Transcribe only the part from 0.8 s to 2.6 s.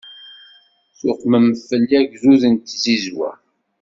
Tuqmem fell-i agdud n